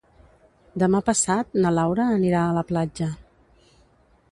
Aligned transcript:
Demà 0.83 1.01
passat 1.09 1.59
na 1.65 1.73
Laura 1.77 2.09
anirà 2.15 2.41
a 2.47 2.57
la 2.59 2.65
platja. 2.73 3.13